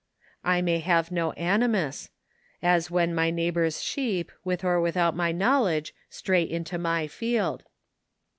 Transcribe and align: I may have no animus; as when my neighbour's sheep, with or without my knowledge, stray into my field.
I 0.43 0.63
may 0.63 0.79
have 0.79 1.11
no 1.11 1.31
animus; 1.33 2.09
as 2.63 2.89
when 2.89 3.13
my 3.13 3.29
neighbour's 3.29 3.83
sheep, 3.83 4.31
with 4.43 4.63
or 4.63 4.81
without 4.81 5.15
my 5.15 5.31
knowledge, 5.31 5.93
stray 6.09 6.41
into 6.41 6.79
my 6.79 7.05
field. 7.05 7.61